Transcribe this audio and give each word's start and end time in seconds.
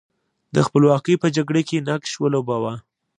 د 0.55 0.57
خپلواکۍ 0.67 1.15
په 1.21 1.27
جګړه 1.35 1.61
کې 1.69 1.83
نقش 1.87 2.11
ولوباوه. 2.17 2.73